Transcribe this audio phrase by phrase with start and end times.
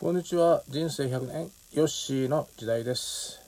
[0.00, 0.62] こんにちは。
[0.70, 1.50] 人生100年。
[1.74, 3.38] ヨッシーの時代です、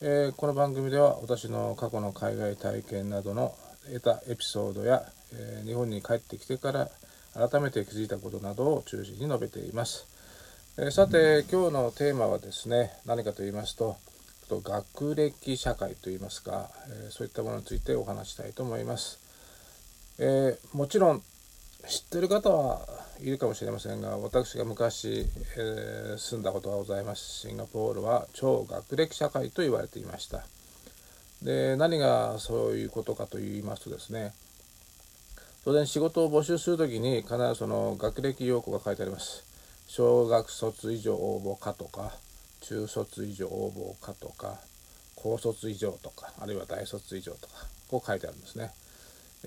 [0.00, 3.56] えーこの番組では私の過去の海外体験などの
[3.88, 6.88] 得たエピソードや、えー日本に帰ってきてから
[7.34, 10.06] 改めて気づいたことなどを中心に述べています、
[10.78, 13.96] えーさて今日のテーマはですね何かと言いますと
[14.48, 19.18] 学歴社会といいますか、えそういったものについてお話したいと思います、
[20.20, 21.22] えもちろん
[21.88, 25.26] 知ってる方はいるかもしれませんが私が昔、
[25.56, 27.40] えー住んだことがございます。
[27.40, 30.44] シンガポールは超学歴社会と言われていました。
[31.42, 34.32] で何がそういうことかと言いますとですね
[35.64, 39.44] 当然仕事を募集するときに必ずその学歴要項が書いてあります。
[39.88, 42.12] 小学卒以上応募かとか
[42.60, 44.58] 中卒以上応募かとか
[45.14, 47.54] 高卒以上とかあるいは大卒以上とか
[47.88, 48.72] こう書いてあるんですね。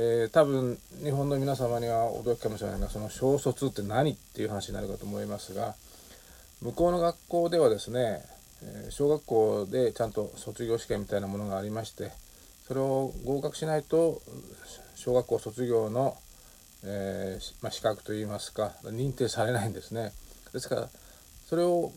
[0.00, 5.74] えー多分日本の皆様には驚きかもしれないがその小卒って何っていう話になるかと思いますが
[6.62, 8.22] 向こうの学校ではですね、
[8.62, 12.12] えー小学校でちゃんと卒業試験みたいなものがありまして
[12.68, 14.20] それを合格しないと
[14.94, 16.16] 小学校卒業の、
[16.84, 20.12] えーまあ、資格といいますか認定されないんですね。
[20.52, 20.88] ですから
[21.46, 21.92] それを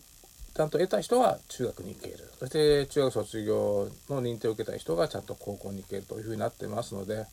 [0.56, 2.18] ちゃんと得た人は中学に行ける。
[2.40, 7.26] そして中学卒業の認定を受けた人がちゃんと高校に行けるというふうになってますので、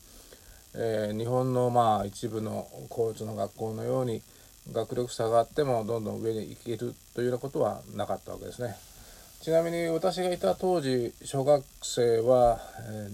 [0.75, 4.21] えー日本のまあ一部の公立の学校のように
[4.71, 8.75] 学力差があってもどんどん上に行けるというようなことはなかったわけですね。
[9.41, 12.59] ちなみに私がいた当時小学生は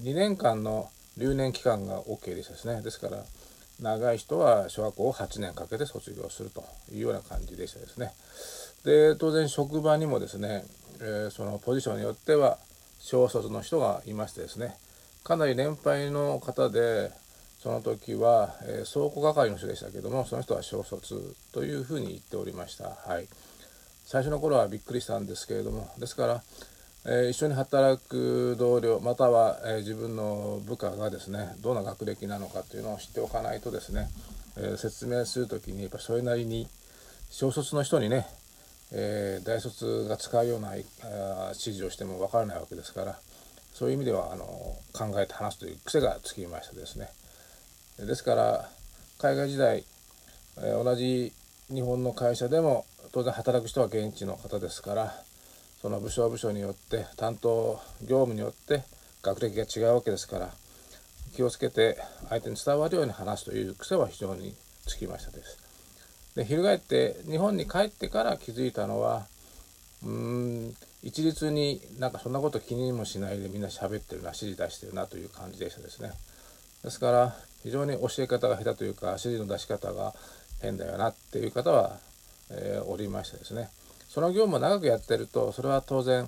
[0.04, 2.82] 2年間の留年期間が OK でしたですね。
[2.82, 3.24] ですから
[3.80, 8.12] 長い人は小学校を8年かけて卒業するというような感じでしたですね。
[8.84, 10.66] で当然職場にもですね、
[11.00, 12.58] えーそのポジションによっては
[13.00, 14.76] 小卒の人がいましてですね。
[15.24, 17.12] かなり年配の方で
[17.66, 23.26] その時は、えー倉庫係の人でしたけどもその人は小卒というふうに言っておりましたはい
[24.06, 26.44] 最初の頃はびっくりしたんですけれどもですから、
[27.06, 34.10] えー一緒に働く同僚または、えー自分の部下がですねどんな学歴なのかというのを知っておかないとですね、
[34.58, 36.68] え説明する時にやっぱそれなりに
[37.32, 38.28] 小卒の人にね、
[38.92, 40.86] え大卒が使うような指
[41.56, 43.18] 示をしてもわからないわけですから
[43.74, 44.46] そういう意味ではあの
[44.94, 47.10] 考えて話すという癖がつきましたですね。
[48.00, 48.70] ですから
[49.20, 49.84] 海外時代、
[50.58, 51.34] えー同じ
[51.74, 55.14] 日本の会社でも当然働く人は現地の方ですから
[55.82, 58.84] その部署部署によって担当業務によって
[59.24, 60.50] 学歴が違うわけですから
[61.36, 61.98] 気をつけて
[62.30, 64.54] 相手に伝わるように話すという癖は非常に
[64.86, 65.58] つきましたです。
[66.36, 69.26] で翻って日本に帰ってから気づいたのは
[70.04, 70.10] うー
[70.70, 76.12] ん一律になんかそんなこと気にもしないでみんな喋ってるな指示出してるなという感じでしたですね。
[76.84, 80.14] ですから非常に教え方が下手というか指示の出し方が
[80.62, 81.98] 変だよなっていう方は、
[82.52, 83.70] えーおりましてですね。
[84.08, 86.28] その業務を長くやってるとそれは当然、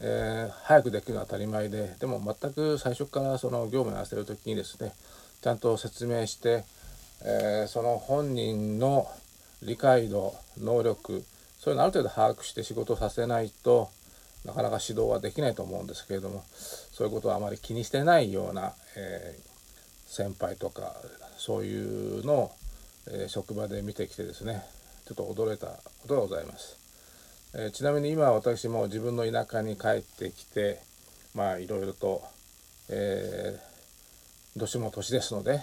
[0.00, 4.94] えー早くできるのは当たり前ででも全く最初からその業務に合わせる時にですね
[5.42, 6.64] ちゃんと説明して、
[7.22, 9.06] えーその本人の
[9.62, 11.22] 理解度能力
[11.60, 13.90] そういうのある程度把握して仕事をさせないと
[14.46, 19.53] なかなか指導はできないと思うんですけれどもそういうことはあまり気にしてないような、えー
[20.06, 20.94] 先輩とか
[21.36, 22.52] そういうのを、
[23.08, 24.62] えー職場で見てきてですね
[25.06, 26.78] ちょっと驚いたことがございます、
[27.54, 30.80] えーちなみに今私も自分の田舎に帰ってきて
[31.34, 32.22] まあいろいろと、
[32.88, 33.74] えー
[34.56, 35.60] 年も年ですので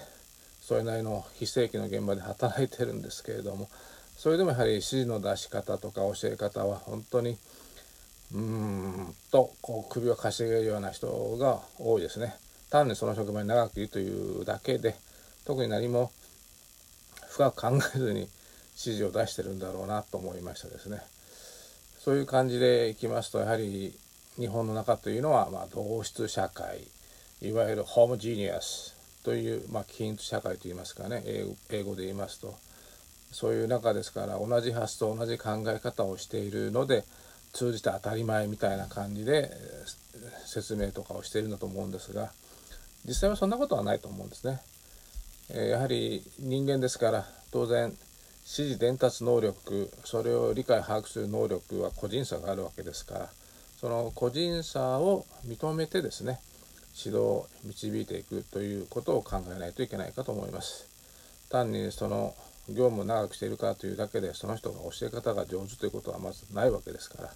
[0.62, 3.69] それなりの非正規の現場で働いてるんですけれども
[4.18, 7.38] それでもやはり指示の出し方とか教え方は本当に
[8.34, 11.07] うーんとこう首をかしげるような人
[11.38, 12.35] が多いですね。
[12.71, 14.95] 単にその職場に長くいるというだけで
[15.45, 16.11] 特に何も
[17.29, 18.29] 深く考えずに指
[18.97, 21.01] 示を出してるんだろうなと思いましたですね。
[21.99, 23.93] そういう感じでいきますとやはり
[24.37, 26.87] 日本の中というのは、まあ、同質社会
[27.41, 31.23] いわゆるホームジーニアスという、まあ、均一社会といいますかね。
[31.69, 32.55] 英語で言いますと。
[33.31, 37.03] そういう中ですから同じ発想同じ考え方をしているので
[37.53, 39.50] 通じて当たり前みたいな感じで
[40.45, 42.31] 説明とかをしているんだと思うんですが
[43.06, 44.59] 実際はそんなことはないと思うんですね。
[45.53, 47.98] えやはり人間ですから当然指
[48.45, 53.30] 示伝達能力それを理解把握する能力は個人差があるわけですから
[53.80, 56.39] その個人差を認めてですね
[56.98, 60.88] 指導を導いていくということを考えないといけないかと思います。
[61.50, 62.33] 単にその
[62.69, 67.30] 業務を長くしているからというだけでその人が教え方が上手ということはまずないわけですから、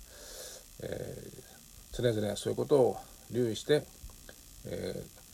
[0.84, 1.56] えー
[1.98, 2.98] 常々そういうことを
[3.32, 3.86] 留意して、
[4.66, 5.25] えー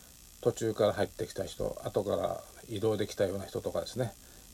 [0.41, 4.11] 途中から入ってきた人後から移動できたような人とかですね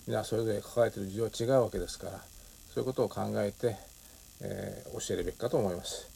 [0.08, 2.22] 皆それぞれ抱えてる事情は違うわけですから
[2.74, 3.76] そういうことを考えて、
[4.42, 6.10] えー、教えるべきかと思います。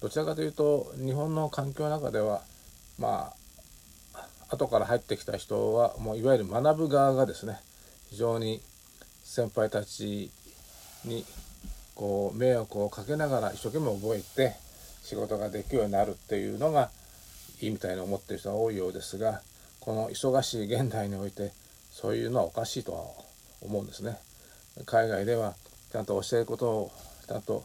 [0.00, 2.42] どちらかというと日本の環境の中では
[2.98, 3.32] ま
[4.12, 7.58] あ後から入ってきた人はもういわゆる学ぶ側がですね
[8.10, 8.60] 非常に
[9.22, 10.30] 先輩たち
[11.04, 11.24] に
[11.94, 14.56] こう迷惑をかけながら一生懸命覚えて
[15.02, 16.90] 仕事ができるようになるっていうのが
[17.60, 19.40] いいみたいに思ってる人が多いようですが
[19.80, 21.52] この忙しい現代において
[21.90, 23.04] そういうのはおかしいとは
[23.62, 24.16] 思うんですね。
[24.86, 25.54] 海外では
[25.92, 26.92] ちゃんと教えることを
[27.28, 27.62] ちゃんと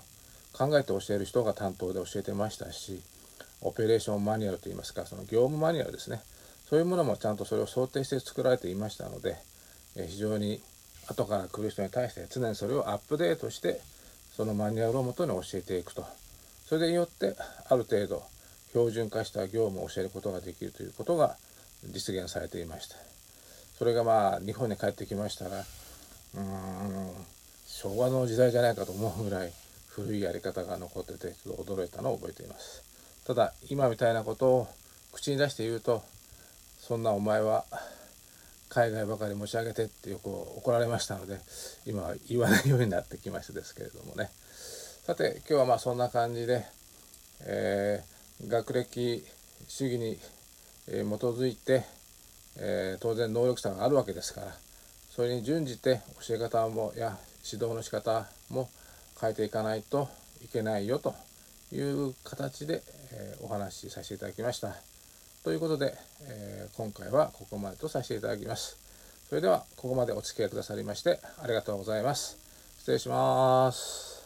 [0.53, 3.01] 考えて教える人が担当で教えてましたし
[3.61, 6.21] オペレーションマニュアルといいますかその業務マニュアルですね
[6.69, 9.37] そういうものもちゃんとそれを想定して作られていましたので
[9.95, 10.61] 非常に
[11.07, 13.81] 後から来る人に対して常にそれをアップデートして
[14.35, 16.05] そのマニュアルをもとに教えていくと
[16.67, 17.35] それによって
[17.69, 18.21] ある程度
[18.69, 21.37] 標準化した業務を教えることができるということが
[21.85, 22.95] 実現されていました。
[23.77, 27.11] それがまあ日本に帰ってきましたらうーん
[27.65, 29.53] 昭和の時代じゃないかと思うぐらい
[29.87, 32.83] 古いやり方が残っててちょっと驚いたのを覚えています。
[33.25, 34.67] ただ今みたいなことを
[35.13, 36.03] 口に出して言うと
[36.79, 37.65] そんなお前は
[38.69, 41.39] 海外ばかり持ち上げてってよく怒られましたので
[41.85, 44.29] 今は言わないようになってきましたですけれどもね。
[45.05, 46.65] さて今日はまあそんな感じで、
[47.41, 49.23] えー、学歴
[49.67, 50.17] 主義に
[50.87, 51.83] 基づいて、
[52.57, 54.55] え、当然能力差があるわけですから
[55.09, 58.69] それに準じて教え方もや指導の仕方も
[59.19, 60.07] 変えていかないと
[60.43, 61.13] いけないよと
[61.71, 62.81] いう形で、
[63.11, 64.75] え、お話しさせていただきました。
[65.43, 65.93] ということで、
[66.23, 68.77] え、今回はここまでとさせていただきます。
[69.29, 72.37] それではここまでお付き合いくださりましてありがとうございます。
[72.79, 74.18] 失礼します。